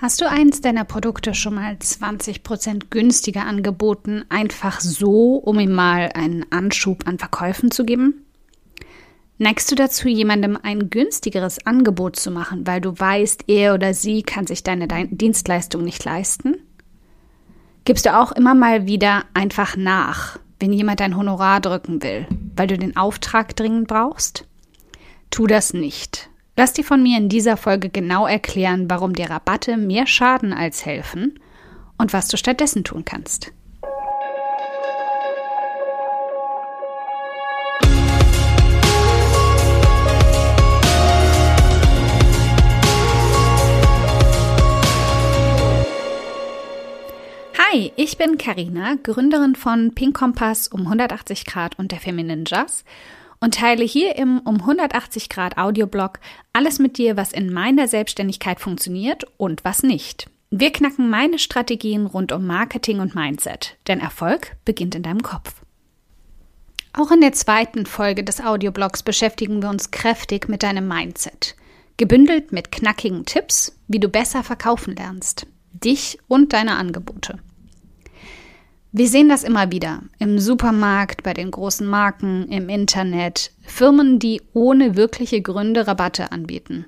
Hast 0.00 0.22
du 0.22 0.30
eins 0.30 0.62
deiner 0.62 0.84
Produkte 0.84 1.34
schon 1.34 1.56
mal 1.56 1.74
20% 1.74 2.84
günstiger 2.88 3.44
angeboten, 3.44 4.24
einfach 4.30 4.80
so, 4.80 5.34
um 5.34 5.60
ihm 5.60 5.72
mal 5.72 6.08
einen 6.14 6.50
Anschub 6.50 7.06
an 7.06 7.18
Verkäufen 7.18 7.70
zu 7.70 7.84
geben? 7.84 8.24
Neigst 9.36 9.70
du 9.70 9.74
dazu, 9.74 10.08
jemandem 10.08 10.58
ein 10.62 10.88
günstigeres 10.88 11.66
Angebot 11.66 12.16
zu 12.16 12.30
machen, 12.30 12.66
weil 12.66 12.80
du 12.80 12.98
weißt, 12.98 13.44
er 13.48 13.74
oder 13.74 13.92
sie 13.92 14.22
kann 14.22 14.46
sich 14.46 14.62
deine 14.62 14.88
Dienstleistung 14.88 15.84
nicht 15.84 16.02
leisten? 16.02 16.56
Gibst 17.84 18.06
du 18.06 18.18
auch 18.18 18.32
immer 18.32 18.54
mal 18.54 18.86
wieder 18.86 19.24
einfach 19.34 19.76
nach, 19.76 20.38
wenn 20.60 20.72
jemand 20.72 21.00
dein 21.00 21.14
Honorar 21.14 21.60
drücken 21.60 22.02
will, 22.02 22.26
weil 22.56 22.68
du 22.68 22.78
den 22.78 22.96
Auftrag 22.96 23.54
dringend 23.54 23.88
brauchst? 23.88 24.46
Tu 25.30 25.46
das 25.46 25.74
nicht. 25.74 26.29
Lass 26.60 26.74
dir 26.74 26.84
von 26.84 27.02
mir 27.02 27.16
in 27.16 27.30
dieser 27.30 27.56
Folge 27.56 27.88
genau 27.88 28.26
erklären, 28.26 28.90
warum 28.90 29.14
dir 29.14 29.30
Rabatte 29.30 29.78
mehr 29.78 30.06
schaden 30.06 30.52
als 30.52 30.84
helfen 30.84 31.40
und 31.96 32.12
was 32.12 32.28
du 32.28 32.36
stattdessen 32.36 32.84
tun 32.84 33.06
kannst. 33.06 33.50
Hi, 47.56 47.90
ich 47.96 48.18
bin 48.18 48.36
Karina, 48.36 48.96
Gründerin 49.02 49.54
von 49.54 49.94
Pink 49.94 50.14
Kompass 50.14 50.68
um 50.68 50.82
180 50.82 51.46
Grad 51.46 51.78
und 51.78 51.90
der 51.90 52.00
Feminine 52.00 52.44
Jazz 52.46 52.84
und 53.40 53.54
teile 53.54 53.84
hier 53.84 54.16
im 54.16 54.38
um 54.40 54.56
180 54.60 55.28
Grad 55.28 55.58
Audioblog 55.58 56.20
alles 56.52 56.78
mit 56.78 56.98
dir, 56.98 57.16
was 57.16 57.32
in 57.32 57.52
meiner 57.52 57.88
Selbstständigkeit 57.88 58.60
funktioniert 58.60 59.24
und 59.38 59.64
was 59.64 59.82
nicht. 59.82 60.28
Wir 60.50 60.72
knacken 60.72 61.08
meine 61.10 61.38
Strategien 61.38 62.06
rund 62.06 62.32
um 62.32 62.46
Marketing 62.46 63.00
und 63.00 63.14
Mindset, 63.14 63.76
denn 63.86 64.00
Erfolg 64.00 64.56
beginnt 64.64 64.94
in 64.94 65.02
deinem 65.02 65.22
Kopf. 65.22 65.62
Auch 66.92 67.12
in 67.12 67.20
der 67.20 67.32
zweiten 67.32 67.86
Folge 67.86 68.24
des 68.24 68.40
Audioblogs 68.40 69.04
beschäftigen 69.04 69.62
wir 69.62 69.70
uns 69.70 69.92
kräftig 69.92 70.48
mit 70.48 70.64
deinem 70.64 70.88
Mindset, 70.88 71.54
gebündelt 71.96 72.50
mit 72.50 72.72
knackigen 72.72 73.24
Tipps, 73.26 73.78
wie 73.86 74.00
du 74.00 74.08
besser 74.08 74.42
verkaufen 74.42 74.96
lernst, 74.96 75.46
dich 75.72 76.18
und 76.26 76.52
deine 76.52 76.76
Angebote. 76.76 77.38
Wir 78.92 79.08
sehen 79.08 79.28
das 79.28 79.44
immer 79.44 79.70
wieder 79.70 80.02
im 80.18 80.40
Supermarkt, 80.40 81.22
bei 81.22 81.32
den 81.32 81.52
großen 81.52 81.86
Marken, 81.86 82.48
im 82.48 82.68
Internet, 82.68 83.52
Firmen, 83.62 84.18
die 84.18 84.42
ohne 84.52 84.96
wirkliche 84.96 85.40
Gründe 85.42 85.86
Rabatte 85.86 86.32
anbieten 86.32 86.86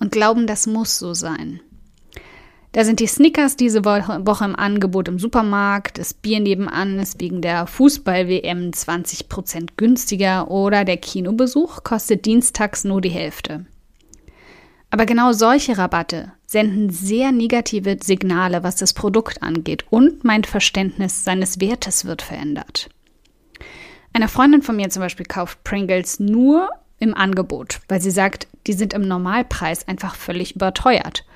und 0.00 0.10
glauben, 0.10 0.48
das 0.48 0.66
muss 0.66 0.98
so 0.98 1.14
sein. 1.14 1.60
Da 2.72 2.84
sind 2.84 2.98
die 2.98 3.06
Snickers 3.06 3.54
diese 3.54 3.84
Woche 3.84 4.44
im 4.44 4.56
Angebot 4.56 5.06
im 5.06 5.20
Supermarkt, 5.20 5.98
das 5.98 6.14
Bier 6.14 6.40
nebenan 6.40 6.98
ist 6.98 7.20
wegen 7.20 7.40
der 7.40 7.68
Fußball-WM 7.68 8.70
20% 8.72 9.70
günstiger 9.76 10.50
oder 10.50 10.84
der 10.84 10.96
Kinobesuch 10.96 11.84
kostet 11.84 12.26
dienstags 12.26 12.82
nur 12.82 13.00
die 13.00 13.08
Hälfte. 13.08 13.66
Aber 14.96 15.04
genau 15.04 15.32
solche 15.32 15.76
Rabatte 15.76 16.32
senden 16.46 16.88
sehr 16.88 17.30
negative 17.30 17.98
Signale, 18.02 18.62
was 18.62 18.76
das 18.76 18.94
Produkt 18.94 19.42
angeht 19.42 19.84
und 19.90 20.24
mein 20.24 20.42
Verständnis 20.42 21.22
seines 21.22 21.60
Wertes 21.60 22.06
wird 22.06 22.22
verändert. 22.22 22.88
Eine 24.14 24.26
Freundin 24.26 24.62
von 24.62 24.74
mir 24.74 24.88
zum 24.88 25.02
Beispiel 25.02 25.26
kauft 25.26 25.62
Pringles 25.64 26.18
nur 26.18 26.70
im 26.98 27.12
Angebot, 27.12 27.80
weil 27.88 28.00
sie 28.00 28.10
sagt, 28.10 28.48
die 28.66 28.72
sind 28.72 28.94
im 28.94 29.06
Normalpreis 29.06 29.86
einfach 29.86 30.14
völlig 30.14 30.56
überteuert. 30.56 31.26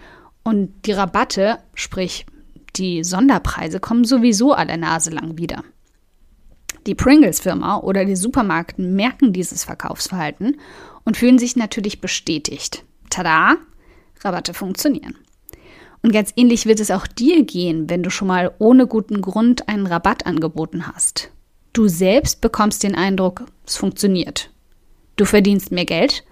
Und 0.43 0.87
die 0.87 0.93
Rabatte, 0.93 1.59
sprich 1.75 2.25
die 2.77 3.05
Sonderpreise, 3.05 3.79
kommen 3.79 4.07
sowieso 4.07 4.55
alle 4.55 4.79
Nase 4.79 5.11
lang 5.11 5.37
wieder. 5.37 5.65
Die 6.87 6.95
Pringles-Firma 6.95 7.81
oder 7.81 8.07
die 8.07 8.17
Supermarkten 8.17 8.97
merken 8.97 9.35
dieses 9.35 9.65
Verkaufsverhalten 9.65 10.59
und 11.05 11.19
fühlen 11.19 11.39
sich 11.39 11.57
natürlich 11.57 12.01
bestätigt. 12.01 12.87
Tada, 13.11 13.57
Rabatte 14.21 14.55
funktionieren. 14.55 15.17
Und 16.03 16.13
ganz 16.13 16.33
ähnlich 16.37 16.67
wird 16.67 16.81
es 16.81 16.91
auch 16.91 17.07
dir 17.07 17.45
gehen, 17.45 17.91
wenn 17.91 18.03
du 18.03 18.11
schon 18.11 18.29
mal 18.29 18.55
ohne 18.59 18.87
guten 18.87 19.21
Grund 19.21 19.69
einen 19.69 19.87
Rabatt 19.87 20.27
angeboten 20.27 20.87
hast. 20.87 21.31
Du 21.73 21.89
selbst 21.89 22.41
bekommst 22.41 22.83
den 22.83 22.95
Eindruck, 22.95 23.45
es 23.67 23.77
funktioniert. 23.77 24.51
Du 25.17 25.25
verdienst 25.25 25.71
mehr 25.73 25.85
Geld, 25.85 26.25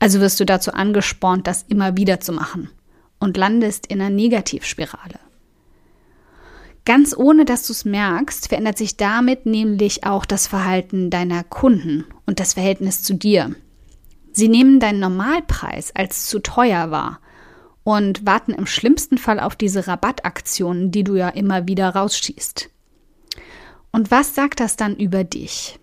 also 0.00 0.20
wirst 0.20 0.40
du 0.40 0.44
dazu 0.44 0.72
angespornt, 0.72 1.46
das 1.46 1.64
immer 1.68 1.96
wieder 1.96 2.20
zu 2.20 2.32
machen 2.32 2.70
und 3.20 3.36
landest 3.36 3.86
in 3.86 4.00
einer 4.00 4.10
Negativspirale. 4.10 5.20
Ganz 6.84 7.16
ohne 7.16 7.46
dass 7.46 7.66
du 7.66 7.72
es 7.72 7.86
merkst, 7.86 8.48
verändert 8.48 8.76
sich 8.76 8.96
damit 8.98 9.46
nämlich 9.46 10.04
auch 10.04 10.26
das 10.26 10.46
Verhalten 10.46 11.08
deiner 11.08 11.42
Kunden 11.42 12.04
und 12.26 12.40
das 12.40 12.54
Verhältnis 12.54 13.02
zu 13.02 13.14
dir. 13.14 13.54
Sie 14.36 14.48
nehmen 14.48 14.80
deinen 14.80 14.98
Normalpreis 14.98 15.94
als 15.94 16.26
zu 16.26 16.40
teuer 16.40 16.90
wahr 16.90 17.20
und 17.84 18.26
warten 18.26 18.52
im 18.52 18.66
schlimmsten 18.66 19.16
Fall 19.16 19.38
auf 19.38 19.54
diese 19.54 19.86
Rabattaktionen, 19.86 20.90
die 20.90 21.04
du 21.04 21.14
ja 21.14 21.28
immer 21.28 21.68
wieder 21.68 21.90
rausschießt. 21.90 22.68
Und 23.92 24.10
was 24.10 24.34
sagt 24.34 24.58
das 24.58 24.74
dann 24.74 24.96
über 24.96 25.22
dich? 25.22 25.78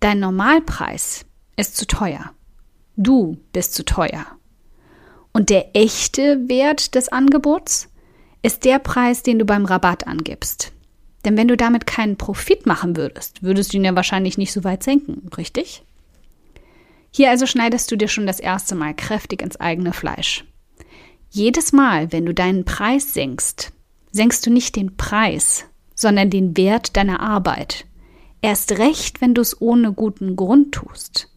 Dein 0.00 0.18
Normalpreis 0.18 1.26
ist 1.56 1.76
zu 1.76 1.86
teuer. 1.86 2.30
Du 2.96 3.36
bist 3.52 3.74
zu 3.74 3.84
teuer. 3.84 4.24
Und 5.34 5.50
der 5.50 5.76
echte 5.76 6.48
Wert 6.48 6.94
des 6.94 7.10
Angebots 7.10 7.90
ist 8.40 8.64
der 8.64 8.78
Preis, 8.78 9.22
den 9.22 9.38
du 9.38 9.44
beim 9.44 9.66
Rabatt 9.66 10.06
angibst. 10.06 10.72
Denn 11.26 11.36
wenn 11.36 11.48
du 11.48 11.56
damit 11.58 11.86
keinen 11.86 12.16
Profit 12.16 12.64
machen 12.64 12.96
würdest, 12.96 13.42
würdest 13.42 13.72
du 13.72 13.76
ihn 13.76 13.84
ja 13.84 13.94
wahrscheinlich 13.94 14.38
nicht 14.38 14.52
so 14.52 14.64
weit 14.64 14.82
senken, 14.82 15.28
richtig? 15.36 15.84
Hier 17.10 17.30
also 17.30 17.46
schneidest 17.46 17.90
du 17.90 17.96
dir 17.96 18.08
schon 18.08 18.26
das 18.26 18.40
erste 18.40 18.74
Mal 18.74 18.94
kräftig 18.94 19.42
ins 19.42 19.58
eigene 19.58 19.92
Fleisch. 19.92 20.44
Jedes 21.30 21.72
Mal, 21.72 22.12
wenn 22.12 22.26
du 22.26 22.32
deinen 22.32 22.64
Preis 22.64 23.12
senkst, 23.12 23.72
senkst 24.12 24.46
du 24.46 24.50
nicht 24.50 24.76
den 24.76 24.96
Preis, 24.96 25.64
sondern 25.94 26.30
den 26.30 26.56
Wert 26.56 26.96
deiner 26.96 27.20
Arbeit. 27.20 27.84
Erst 28.40 28.78
recht, 28.78 29.20
wenn 29.20 29.34
du 29.34 29.42
es 29.42 29.60
ohne 29.60 29.92
guten 29.92 30.36
Grund 30.36 30.72
tust. 30.72 31.28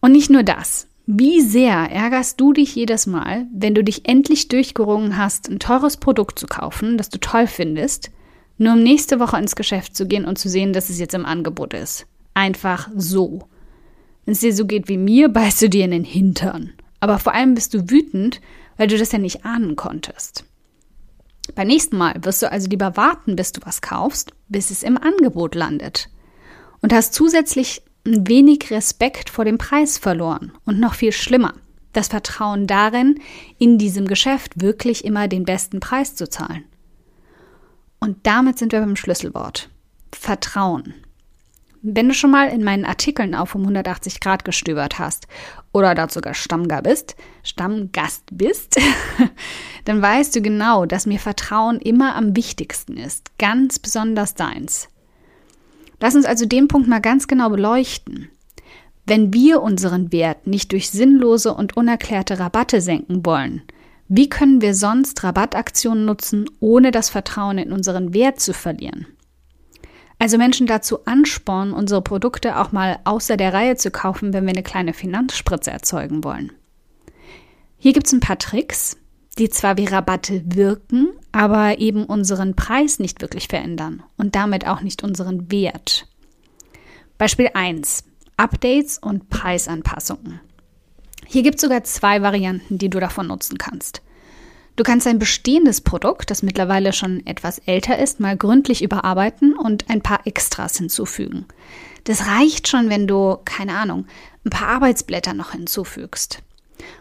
Und 0.00 0.12
nicht 0.12 0.30
nur 0.30 0.42
das. 0.42 0.86
Wie 1.06 1.42
sehr 1.42 1.74
ärgerst 1.74 2.40
du 2.40 2.54
dich 2.54 2.74
jedes 2.74 3.06
Mal, 3.06 3.46
wenn 3.52 3.74
du 3.74 3.84
dich 3.84 4.08
endlich 4.08 4.48
durchgerungen 4.48 5.18
hast, 5.18 5.50
ein 5.50 5.58
teures 5.58 5.98
Produkt 5.98 6.38
zu 6.38 6.46
kaufen, 6.46 6.96
das 6.96 7.10
du 7.10 7.18
toll 7.18 7.46
findest, 7.46 8.10
nur 8.56 8.72
um 8.72 8.82
nächste 8.82 9.20
Woche 9.20 9.36
ins 9.36 9.56
Geschäft 9.56 9.96
zu 9.96 10.06
gehen 10.06 10.24
und 10.24 10.38
zu 10.38 10.48
sehen, 10.48 10.72
dass 10.72 10.88
es 10.88 10.98
jetzt 10.98 11.14
im 11.14 11.26
Angebot 11.26 11.74
ist. 11.74 12.06
Einfach 12.32 12.88
so. 12.96 13.48
Wenn 14.24 14.32
es 14.32 14.40
dir 14.40 14.54
so 14.54 14.66
geht 14.66 14.88
wie 14.88 14.96
mir, 14.96 15.28
beißt 15.28 15.62
du 15.62 15.68
dir 15.68 15.84
in 15.84 15.90
den 15.90 16.04
Hintern. 16.04 16.72
Aber 17.00 17.18
vor 17.18 17.34
allem 17.34 17.54
bist 17.54 17.74
du 17.74 17.90
wütend, 17.90 18.40
weil 18.76 18.88
du 18.88 18.96
das 18.96 19.12
ja 19.12 19.18
nicht 19.18 19.44
ahnen 19.44 19.76
konntest. 19.76 20.44
Beim 21.54 21.68
nächsten 21.68 21.96
Mal 21.98 22.14
wirst 22.22 22.42
du 22.42 22.50
also 22.50 22.68
lieber 22.68 22.96
warten, 22.96 23.36
bis 23.36 23.52
du 23.52 23.60
was 23.64 23.82
kaufst, 23.82 24.32
bis 24.48 24.70
es 24.70 24.82
im 24.82 24.96
Angebot 24.96 25.54
landet. 25.54 26.08
Und 26.80 26.92
hast 26.92 27.12
zusätzlich 27.12 27.82
ein 28.06 28.26
wenig 28.26 28.70
Respekt 28.70 29.30
vor 29.30 29.44
dem 29.44 29.58
Preis 29.58 29.98
verloren. 29.98 30.52
Und 30.64 30.80
noch 30.80 30.94
viel 30.94 31.12
schlimmer, 31.12 31.54
das 31.92 32.08
Vertrauen 32.08 32.66
darin, 32.66 33.20
in 33.58 33.78
diesem 33.78 34.06
Geschäft 34.06 34.60
wirklich 34.60 35.04
immer 35.04 35.28
den 35.28 35.44
besten 35.44 35.80
Preis 35.80 36.14
zu 36.14 36.28
zahlen. 36.28 36.64
Und 38.00 38.26
damit 38.26 38.58
sind 38.58 38.72
wir 38.72 38.80
beim 38.80 38.96
Schlüsselwort. 38.96 39.70
Vertrauen. 40.12 40.94
Wenn 41.86 42.08
du 42.08 42.14
schon 42.14 42.30
mal 42.30 42.48
in 42.48 42.64
meinen 42.64 42.86
Artikeln 42.86 43.34
auf 43.34 43.54
um 43.54 43.60
180 43.60 44.18
Grad 44.20 44.46
gestöbert 44.46 44.98
hast 44.98 45.28
oder 45.70 45.94
dort 45.94 46.12
sogar 46.12 46.32
Stammgast 46.32 46.82
bist, 46.84 47.16
Stammgast 47.42 48.24
bist, 48.32 48.80
dann 49.84 50.00
weißt 50.00 50.34
du 50.34 50.40
genau, 50.40 50.86
dass 50.86 51.04
mir 51.04 51.18
Vertrauen 51.18 51.78
immer 51.78 52.16
am 52.16 52.34
wichtigsten 52.34 52.96
ist, 52.96 53.38
ganz 53.38 53.78
besonders 53.78 54.34
deins. 54.34 54.88
Lass 56.00 56.14
uns 56.14 56.24
also 56.24 56.46
den 56.46 56.68
Punkt 56.68 56.88
mal 56.88 57.02
ganz 57.02 57.26
genau 57.26 57.50
beleuchten. 57.50 58.30
Wenn 59.04 59.34
wir 59.34 59.60
unseren 59.60 60.10
Wert 60.10 60.46
nicht 60.46 60.72
durch 60.72 60.88
sinnlose 60.88 61.52
und 61.52 61.76
unerklärte 61.76 62.38
Rabatte 62.38 62.80
senken 62.80 63.26
wollen, 63.26 63.60
wie 64.08 64.30
können 64.30 64.62
wir 64.62 64.74
sonst 64.74 65.22
Rabattaktionen 65.22 66.06
nutzen, 66.06 66.48
ohne 66.60 66.92
das 66.92 67.10
Vertrauen 67.10 67.58
in 67.58 67.72
unseren 67.72 68.14
Wert 68.14 68.40
zu 68.40 68.54
verlieren? 68.54 69.06
Also 70.18 70.38
Menschen 70.38 70.66
dazu 70.66 71.04
anspornen, 71.04 71.74
unsere 71.74 72.02
Produkte 72.02 72.58
auch 72.58 72.72
mal 72.72 72.98
außer 73.04 73.36
der 73.36 73.52
Reihe 73.52 73.76
zu 73.76 73.90
kaufen, 73.90 74.32
wenn 74.32 74.44
wir 74.44 74.52
eine 74.52 74.62
kleine 74.62 74.94
Finanzspritze 74.94 75.70
erzeugen 75.70 76.24
wollen. 76.24 76.52
Hier 77.76 77.92
gibt 77.92 78.06
es 78.06 78.12
ein 78.12 78.20
paar 78.20 78.38
Tricks, 78.38 78.96
die 79.38 79.50
zwar 79.50 79.76
wie 79.76 79.86
Rabatte 79.86 80.42
wirken, 80.46 81.08
aber 81.32 81.78
eben 81.78 82.04
unseren 82.04 82.54
Preis 82.54 82.98
nicht 82.98 83.20
wirklich 83.20 83.48
verändern 83.48 84.02
und 84.16 84.34
damit 84.34 84.66
auch 84.66 84.80
nicht 84.80 85.02
unseren 85.02 85.50
Wert. 85.50 86.06
Beispiel 87.18 87.50
1. 87.52 88.04
Updates 88.36 88.98
und 88.98 89.28
Preisanpassungen. 89.28 90.40
Hier 91.26 91.42
gibt 91.42 91.56
es 91.56 91.62
sogar 91.62 91.84
zwei 91.84 92.22
Varianten, 92.22 92.78
die 92.78 92.90
du 92.90 93.00
davon 93.00 93.26
nutzen 93.26 93.58
kannst. 93.58 94.02
Du 94.76 94.82
kannst 94.82 95.06
ein 95.06 95.20
bestehendes 95.20 95.80
Produkt, 95.80 96.30
das 96.30 96.42
mittlerweile 96.42 96.92
schon 96.92 97.24
etwas 97.26 97.58
älter 97.60 97.98
ist, 97.98 98.18
mal 98.18 98.36
gründlich 98.36 98.82
überarbeiten 98.82 99.54
und 99.54 99.88
ein 99.88 100.02
paar 100.02 100.26
Extras 100.26 100.76
hinzufügen. 100.78 101.46
Das 102.04 102.26
reicht 102.26 102.68
schon, 102.68 102.90
wenn 102.90 103.06
du, 103.06 103.38
keine 103.44 103.76
Ahnung, 103.76 104.06
ein 104.44 104.50
paar 104.50 104.68
Arbeitsblätter 104.68 105.32
noch 105.32 105.52
hinzufügst. 105.52 106.42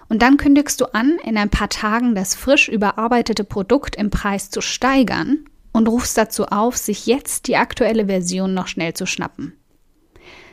Und 0.07 0.21
dann 0.21 0.37
kündigst 0.37 0.79
du 0.81 0.93
an, 0.93 1.17
in 1.23 1.35
ein 1.35 1.49
paar 1.49 1.69
Tagen 1.69 2.13
das 2.13 2.35
frisch 2.35 2.69
überarbeitete 2.69 3.43
Produkt 3.43 3.95
im 3.95 4.11
Preis 4.11 4.51
zu 4.51 4.61
steigern 4.61 5.45
und 5.71 5.89
rufst 5.89 6.17
dazu 6.17 6.45
auf, 6.45 6.77
sich 6.77 7.07
jetzt 7.07 7.47
die 7.47 7.57
aktuelle 7.57 8.05
Version 8.05 8.53
noch 8.53 8.67
schnell 8.67 8.93
zu 8.93 9.07
schnappen. 9.07 9.53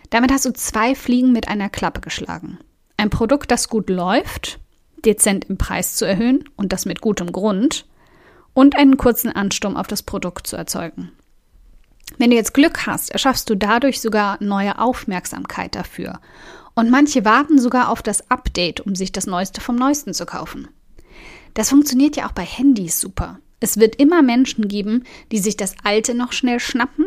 Damit 0.08 0.32
hast 0.32 0.46
du 0.46 0.52
zwei 0.52 0.94
Fliegen 0.94 1.32
mit 1.32 1.48
einer 1.48 1.68
Klappe 1.68 2.00
geschlagen. 2.00 2.58
Ein 2.96 3.10
Produkt, 3.10 3.50
das 3.50 3.68
gut 3.68 3.90
läuft, 3.90 4.58
dezent 5.02 5.46
im 5.48 5.58
Preis 5.58 5.96
zu 5.96 6.04
erhöhen 6.04 6.44
und 6.56 6.72
das 6.72 6.86
mit 6.86 7.00
gutem 7.00 7.32
Grund 7.32 7.86
und 8.54 8.76
einen 8.76 8.96
kurzen 8.96 9.30
Ansturm 9.30 9.76
auf 9.76 9.86
das 9.86 10.02
Produkt 10.02 10.46
zu 10.46 10.56
erzeugen. 10.56 11.12
Wenn 12.18 12.30
du 12.30 12.36
jetzt 12.36 12.54
Glück 12.54 12.86
hast, 12.86 13.10
erschaffst 13.10 13.48
du 13.48 13.54
dadurch 13.54 14.00
sogar 14.00 14.42
neue 14.42 14.78
Aufmerksamkeit 14.78 15.74
dafür. 15.74 16.20
Und 16.74 16.90
manche 16.90 17.24
warten 17.24 17.58
sogar 17.58 17.88
auf 17.88 18.02
das 18.02 18.30
Update, 18.30 18.80
um 18.80 18.94
sich 18.94 19.12
das 19.12 19.26
Neueste 19.26 19.60
vom 19.60 19.76
Neuesten 19.76 20.14
zu 20.14 20.26
kaufen. 20.26 20.68
Das 21.54 21.70
funktioniert 21.70 22.16
ja 22.16 22.26
auch 22.26 22.32
bei 22.32 22.44
Handys 22.44 23.00
super. 23.00 23.38
Es 23.60 23.78
wird 23.78 23.96
immer 23.96 24.22
Menschen 24.22 24.68
geben, 24.68 25.04
die 25.32 25.38
sich 25.38 25.56
das 25.56 25.74
Alte 25.84 26.14
noch 26.14 26.32
schnell 26.32 26.60
schnappen 26.60 27.06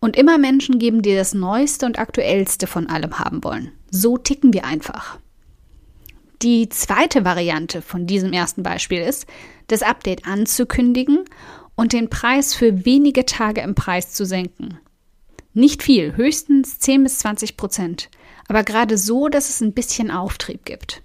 und 0.00 0.16
immer 0.16 0.38
Menschen 0.38 0.78
geben, 0.78 1.02
die 1.02 1.14
das 1.14 1.34
Neueste 1.34 1.86
und 1.86 1.98
Aktuellste 1.98 2.66
von 2.66 2.88
allem 2.88 3.18
haben 3.18 3.44
wollen. 3.44 3.70
So 3.90 4.16
ticken 4.18 4.52
wir 4.52 4.64
einfach. 4.64 5.18
Die 6.42 6.70
zweite 6.70 7.26
Variante 7.26 7.82
von 7.82 8.06
diesem 8.06 8.32
ersten 8.32 8.62
Beispiel 8.62 9.00
ist, 9.00 9.26
das 9.66 9.82
Update 9.82 10.24
anzukündigen 10.26 11.26
und 11.74 11.92
den 11.92 12.08
Preis 12.08 12.54
für 12.54 12.86
wenige 12.86 13.26
Tage 13.26 13.60
im 13.60 13.74
Preis 13.74 14.14
zu 14.14 14.24
senken. 14.24 14.78
Nicht 15.52 15.82
viel, 15.82 16.16
höchstens 16.16 16.78
10 16.78 17.02
bis 17.02 17.18
20 17.18 17.58
Prozent, 17.58 18.08
aber 18.48 18.64
gerade 18.64 18.96
so, 18.96 19.28
dass 19.28 19.50
es 19.50 19.60
ein 19.60 19.74
bisschen 19.74 20.10
Auftrieb 20.10 20.64
gibt. 20.64 21.02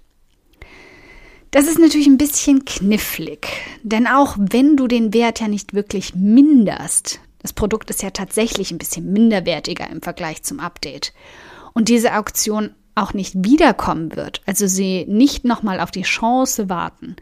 Das 1.50 1.66
ist 1.66 1.78
natürlich 1.78 2.06
ein 2.06 2.18
bisschen 2.18 2.64
knifflig, 2.64 3.48
denn 3.82 4.06
auch 4.06 4.36
wenn 4.38 4.76
du 4.76 4.88
den 4.88 5.12
Wert 5.12 5.40
ja 5.40 5.48
nicht 5.48 5.74
wirklich 5.74 6.14
minderst, 6.14 7.20
das 7.40 7.52
Produkt 7.52 7.90
ist 7.90 8.02
ja 8.02 8.10
tatsächlich 8.10 8.70
ein 8.70 8.78
bisschen 8.78 9.12
minderwertiger 9.12 9.88
im 9.90 10.00
Vergleich 10.00 10.42
zum 10.42 10.60
Update. 10.60 11.12
Und 11.74 11.88
diese 11.88 12.16
Auktion 12.16 12.74
auch 12.96 13.14
nicht 13.14 13.44
wiederkommen 13.44 14.16
wird, 14.16 14.40
also 14.46 14.66
sie 14.66 15.04
nicht 15.06 15.44
nochmal 15.44 15.78
auf 15.78 15.92
die 15.92 16.02
Chance 16.02 16.68
warten, 16.68 17.14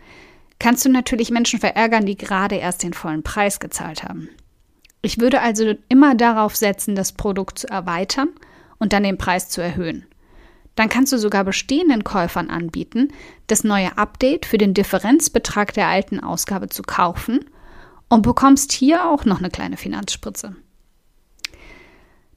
kannst 0.59 0.85
du 0.85 0.89
natürlich 0.89 1.31
Menschen 1.31 1.61
verärgern, 1.61 2.07
die 2.07 2.17
gerade 2.17 2.55
erst 2.55 2.83
den 2.83 2.95
vollen 2.95 3.23
Preis 3.23 3.61
gezahlt 3.61 4.03
haben. 4.05 4.31
Ich 5.03 5.19
würde 5.19 5.43
also 5.43 5.75
immer 5.91 6.15
darauf 6.15 6.57
setzen, 6.57 6.95
das 6.95 7.13
Produkt 7.13 7.59
zu 7.59 7.69
erweitern 7.69 8.29
und 8.79 8.95
dann 8.95 9.03
den 9.03 9.19
Preis 9.19 9.51
zu 9.51 9.61
erhöhen. 9.61 10.07
Dann 10.77 10.89
kannst 10.89 11.13
du 11.13 11.19
sogar 11.19 11.45
bestehenden 11.45 12.05
Käufern 12.05 12.51
anbieten, 12.51 13.13
das 13.47 13.65
neue 13.65 13.99
Update 13.99 14.47
für 14.47 14.59
den 14.59 14.75
Differenzbetrag 14.75 15.75
der 15.75 15.89
alten 15.89 16.21
Ausgabe 16.21 16.69
zu 16.69 16.83
kaufen 16.83 17.45
und 18.09 18.23
bekommst 18.23 18.73
hier 18.73 19.07
auch 19.07 19.25
noch 19.25 19.39
eine 19.39 19.51
kleine 19.51 19.77
Finanzspritze. 19.77 20.57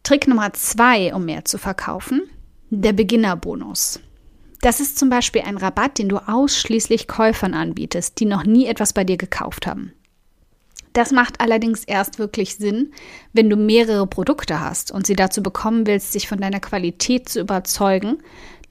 Trick 0.04 0.28
Nummer 0.28 0.54
zwei, 0.54 1.14
um 1.14 1.26
mehr 1.26 1.46
zu 1.46 1.58
verkaufen, 1.58 2.22
der 2.70 2.94
Beginnerbonus. 2.94 4.00
Das 4.62 4.80
ist 4.80 4.98
zum 4.98 5.10
Beispiel 5.10 5.42
ein 5.42 5.58
Rabatt, 5.58 6.00
den 6.00 6.10
du 6.10 6.18
ausschließlich 6.18 7.08
Käufern 7.08 7.54
anbietest, 7.54 8.20
die 8.20 8.26
noch 8.26 8.44
nie 8.44 8.66
etwas 8.66 8.94
bei 8.94 9.04
dir 9.04 9.18
gekauft 9.18 9.68
haben. 9.68 9.94
Das 10.94 11.12
macht 11.12 11.42
allerdings 11.42 11.84
erst 11.84 12.18
wirklich 12.18 12.56
Sinn, 12.56 12.92
wenn 13.32 13.50
du 13.52 13.56
mehrere 13.56 14.08
Produkte 14.08 14.60
hast 14.60 14.92
und 14.92 15.06
sie 15.06 15.16
dazu 15.16 15.44
bekommen 15.44 15.86
willst, 15.86 16.12
sich 16.12 16.28
von 16.28 16.40
deiner 16.40 16.60
Qualität 16.60 17.30
zu 17.30 17.40
überzeugen, 17.40 18.18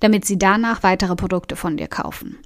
damit 0.00 0.24
sie 0.24 0.36
danach 0.36 0.82
weitere 0.82 1.14
Produkte 1.14 1.54
von 1.54 1.76
dir 1.76 1.86
kaufen. 1.86 2.36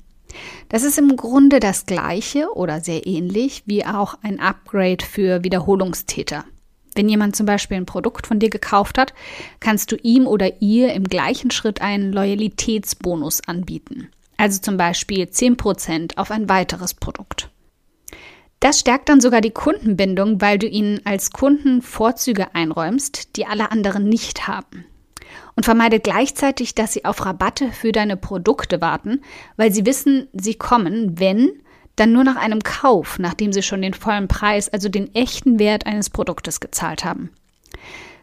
Das 0.69 0.83
ist 0.83 0.99
im 0.99 1.17
Grunde 1.17 1.61
das 1.61 1.87
gleiche 1.87 2.55
oder 2.55 2.81
sehr 2.81 3.07
ähnlich 3.07 3.63
wie 3.67 3.85
auch 3.85 4.17
ein 4.23 4.39
Upgrade 4.39 5.05
für 5.05 5.43
Wiederholungstäter. 5.43 6.45
Wenn 6.95 7.09
jemand 7.09 7.37
zum 7.37 7.47
Beispiel 7.47 7.77
ein 7.77 7.87
Produkt 7.87 8.27
von 8.27 8.39
dir 8.39 8.51
gekauft 8.51 8.99
hat, 8.99 9.15
kannst 9.61 9.93
du 9.93 9.97
ihm 9.97 10.27
oder 10.27 10.61
ihr 10.61 10.93
im 10.93 11.05
gleichen 11.05 11.51
Schritt 11.51 11.81
einen 11.81 12.13
Loyalitätsbonus 12.13 13.43
anbieten. 13.47 14.09
Also 14.37 14.61
zum 14.61 14.77
Beispiel 14.77 15.25
10% 15.25 16.17
auf 16.17 16.31
ein 16.31 16.49
weiteres 16.49 16.95
Produkt. 16.95 17.51
Das 18.61 18.79
stärkt 18.79 19.09
dann 19.09 19.23
sogar 19.23 19.41
die 19.41 19.51
Kundenbindung, 19.51 20.41
weil 20.43 20.59
du 20.59 20.67
ihnen 20.67 21.01
als 21.05 21.31
Kunden 21.31 21.81
Vorzüge 21.81 22.55
einräumst, 22.55 23.37
die 23.37 23.47
alle 23.47 23.71
anderen 23.71 24.09
nicht 24.09 24.49
haben. 24.49 24.85
Und 25.57 25.65
vermeidet 25.65 26.05
gleichzeitig, 26.05 26.75
dass 26.75 26.93
sie 26.93 27.05
auf 27.05 27.25
Rabatte 27.25 27.73
für 27.73 27.93
deine 27.93 28.17
Produkte 28.17 28.81
warten, 28.81 29.23
weil 29.57 29.73
sie 29.73 29.87
wissen, 29.87 30.29
sie 30.33 30.55
kommen, 30.55 31.19
wenn 31.19 31.53
dann 32.01 32.13
nur 32.13 32.25
nach 32.25 32.37
einem 32.37 32.63
Kauf, 32.63 33.19
nachdem 33.19 33.53
sie 33.53 33.63
schon 33.63 33.83
den 33.83 33.95
vollen 33.95 34.27
Preis, 34.27 34.69
also 34.69 34.89
den 34.89 35.15
echten 35.15 35.59
Wert 35.59 35.87
eines 35.87 36.11
Produktes 36.11 36.59
gezahlt 36.61 37.05
haben. 37.05 37.31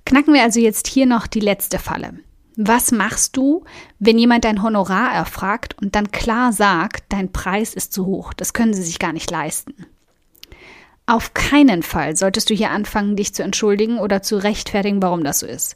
Knacken 0.05 0.33
wir 0.33 0.41
also 0.41 0.59
jetzt 0.59 0.87
hier 0.87 1.05
noch 1.05 1.27
die 1.27 1.39
letzte 1.39 1.79
Falle. 1.79 2.13
Was 2.55 2.91
machst 2.91 3.37
du, 3.37 3.65
wenn 3.99 4.17
jemand 4.17 4.43
dein 4.43 4.63
Honorar 4.63 5.13
erfragt 5.13 5.75
und 5.79 5.93
dann 5.93 6.11
klar 6.11 6.51
sagt, 6.53 7.03
dein 7.09 7.31
Preis 7.31 7.75
ist 7.75 7.93
zu 7.93 8.07
hoch, 8.07 8.33
das 8.33 8.53
können 8.53 8.73
sie 8.73 8.81
sich 8.81 8.97
gar 8.97 9.13
nicht 9.13 9.29
leisten? 9.29 9.85
Auf 11.05 11.35
keinen 11.35 11.83
Fall 11.83 12.17
solltest 12.17 12.49
du 12.49 12.55
hier 12.55 12.71
anfangen, 12.71 13.15
dich 13.15 13.33
zu 13.33 13.43
entschuldigen 13.43 13.99
oder 13.99 14.23
zu 14.23 14.37
rechtfertigen, 14.37 15.03
warum 15.03 15.23
das 15.23 15.39
so 15.39 15.45
ist. 15.45 15.75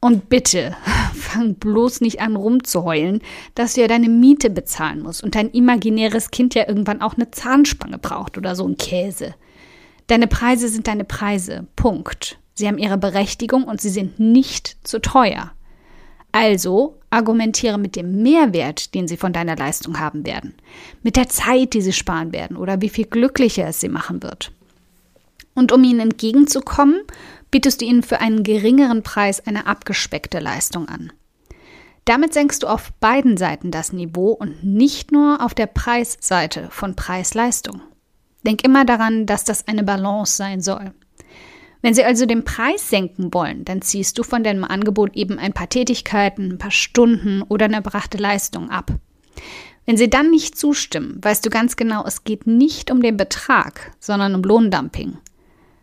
Und 0.00 0.28
bitte, 0.28 0.76
fang 1.14 1.54
bloß 1.54 2.00
nicht 2.00 2.20
an 2.20 2.36
rumzuheulen, 2.36 3.20
dass 3.54 3.74
du 3.74 3.80
ja 3.80 3.88
deine 3.88 4.08
Miete 4.08 4.50
bezahlen 4.50 5.02
musst 5.02 5.24
und 5.24 5.34
dein 5.34 5.50
imaginäres 5.50 6.30
Kind 6.30 6.54
ja 6.54 6.68
irgendwann 6.68 7.02
auch 7.02 7.14
eine 7.14 7.30
Zahnspange 7.30 7.98
braucht 7.98 8.38
oder 8.38 8.54
so 8.54 8.66
ein 8.66 8.76
Käse. 8.76 9.34
Deine 10.06 10.26
Preise 10.26 10.68
sind 10.68 10.86
deine 10.86 11.04
Preise. 11.04 11.66
Punkt. 11.76 12.38
Sie 12.54 12.66
haben 12.66 12.78
ihre 12.78 12.98
Berechtigung 12.98 13.64
und 13.64 13.80
sie 13.80 13.90
sind 13.90 14.18
nicht 14.18 14.76
zu 14.82 15.00
teuer. 15.00 15.52
Also 16.32 16.98
argumentiere 17.10 17.78
mit 17.78 17.96
dem 17.96 18.22
Mehrwert, 18.22 18.94
den 18.94 19.08
sie 19.08 19.16
von 19.16 19.32
deiner 19.32 19.56
Leistung 19.56 19.98
haben 19.98 20.26
werden, 20.26 20.54
mit 21.02 21.16
der 21.16 21.28
Zeit, 21.28 21.72
die 21.72 21.80
sie 21.80 21.92
sparen 21.92 22.32
werden 22.32 22.56
oder 22.56 22.80
wie 22.80 22.88
viel 22.88 23.06
glücklicher 23.06 23.66
es 23.66 23.80
sie 23.80 23.88
machen 23.88 24.22
wird. 24.22 24.52
Und 25.54 25.72
um 25.72 25.82
ihnen 25.82 26.00
entgegenzukommen, 26.00 27.00
bietest 27.50 27.80
du 27.80 27.84
ihnen 27.84 28.02
für 28.02 28.20
einen 28.20 28.42
geringeren 28.42 29.02
Preis 29.02 29.46
eine 29.46 29.66
abgespeckte 29.66 30.38
Leistung 30.38 30.88
an. 30.88 31.12
Damit 32.04 32.32
senkst 32.32 32.62
du 32.62 32.68
auf 32.68 32.92
beiden 33.00 33.36
Seiten 33.36 33.70
das 33.70 33.92
Niveau 33.92 34.30
und 34.30 34.64
nicht 34.64 35.12
nur 35.12 35.44
auf 35.44 35.54
der 35.54 35.66
Preisseite 35.66 36.68
von 36.70 36.96
Preis-Leistung. 36.96 37.82
Denk 38.46 38.64
immer 38.64 38.84
daran, 38.84 39.26
dass 39.26 39.44
das 39.44 39.68
eine 39.68 39.82
Balance 39.82 40.36
sein 40.36 40.60
soll. 40.62 40.92
Wenn 41.82 41.94
sie 41.94 42.04
also 42.04 42.26
den 42.26 42.44
Preis 42.44 42.88
senken 42.88 43.32
wollen, 43.32 43.64
dann 43.64 43.82
ziehst 43.82 44.18
du 44.18 44.22
von 44.22 44.42
deinem 44.42 44.64
Angebot 44.64 45.14
eben 45.14 45.38
ein 45.38 45.52
paar 45.52 45.68
Tätigkeiten, 45.68 46.52
ein 46.52 46.58
paar 46.58 46.70
Stunden 46.70 47.42
oder 47.42 47.66
eine 47.66 47.76
erbrachte 47.76 48.18
Leistung 48.18 48.70
ab. 48.70 48.90
Wenn 49.86 49.96
sie 49.96 50.10
dann 50.10 50.30
nicht 50.30 50.58
zustimmen, 50.58 51.18
weißt 51.22 51.44
du 51.46 51.50
ganz 51.50 51.76
genau, 51.76 52.04
es 52.04 52.24
geht 52.24 52.46
nicht 52.46 52.90
um 52.90 53.00
den 53.00 53.16
Betrag, 53.16 53.92
sondern 54.00 54.34
um 54.34 54.42
Lohndumping. 54.42 55.18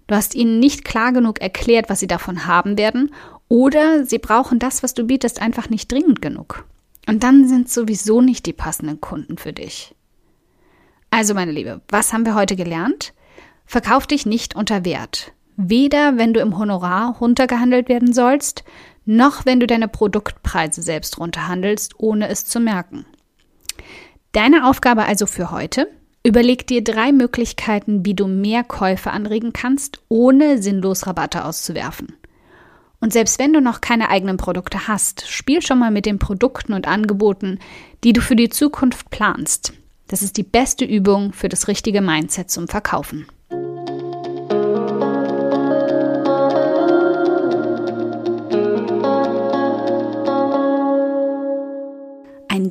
Du 0.08 0.16
hast 0.16 0.36
ihnen 0.36 0.60
nicht 0.60 0.86
klar 0.86 1.12
genug 1.12 1.42
erklärt, 1.42 1.90
was 1.90 2.00
sie 2.00 2.08
davon 2.08 2.46
haben 2.46 2.78
werden, 2.78 3.12
oder 3.48 4.06
sie 4.06 4.20
brauchen 4.20 4.60
das, 4.60 4.84
was 4.84 4.94
du 4.94 5.06
bietest, 5.06 5.42
einfach 5.42 5.70
nicht 5.70 5.92
dringend 5.92 6.22
genug. 6.22 6.66
Und 7.08 7.24
dann 7.24 7.48
sind 7.48 7.70
sowieso 7.70 8.22
nicht 8.22 8.46
die 8.46 8.54
passenden 8.54 9.00
Kunden 9.02 9.38
für 9.38 9.54
dich. 9.54 9.96
Also, 11.12 11.34
meine 11.34 11.52
Liebe, 11.52 11.82
was 11.90 12.12
haben 12.12 12.26
wir 12.26 12.36
heute 12.36 12.56
gelernt? 12.56 13.14
Verkauf 13.66 14.08
dich 14.08 14.26
nicht 14.26 14.56
unter 14.56 14.86
Wert. 14.86 15.32
Weder 15.56 16.18
wenn 16.18 16.34
du 16.34 16.42
im 16.42 16.58
Honorar 16.58 17.16
runtergehandelt 17.20 17.88
werden 17.88 18.14
sollst, 18.14 18.64
noch 19.06 19.46
wenn 19.46 19.60
du 19.60 19.68
deine 19.68 19.88
Produktpreise 19.88 20.82
selbst 20.82 21.20
runterhandelst, 21.20 22.00
ohne 22.00 22.28
es 22.28 22.46
zu 22.46 22.60
merken. 22.60 23.06
Deine 24.34 24.68
Aufgabe 24.68 25.06
also 25.06 25.26
für 25.26 25.52
heute, 25.52 25.88
Überleg 26.26 26.66
dir 26.66 26.84
drei 26.84 27.12
Möglichkeiten, 27.12 28.04
wie 28.04 28.16
du 28.16 28.26
mehr 28.26 28.64
Käufe 28.64 29.12
anregen 29.12 29.54
kannst, 29.54 30.02
ohne 30.10 30.60
sinnlos 30.60 31.06
Rabatte 31.06 31.46
auszuwerfen. 31.46 32.16
Und 33.00 33.14
selbst 33.14 33.38
wenn 33.38 33.54
du 33.54 33.62
noch 33.62 33.80
keine 33.80 34.10
eigenen 34.10 34.38
Produkte 34.38 34.88
hast, 34.88 35.28
spiel 35.30 35.62
schon 35.62 35.78
mal 35.78 35.92
mit 35.92 36.08
den 36.08 36.18
Produkten 36.18 36.74
und 36.74 36.88
Angeboten, 36.88 37.60
die 38.04 38.12
du 38.12 38.22
für 38.22 38.36
die 38.36 38.50
Zukunft 38.50 39.12
planst. 39.12 39.74
Das 40.08 40.24
ist 40.24 40.38
die 40.38 40.44
beste 40.44 40.84
Übung 40.84 41.32
für 41.32 41.48
das 41.48 41.68
richtige 41.68 42.02
Mindset 42.02 42.50
zum 42.50 42.68
Verkaufen. 42.68 43.28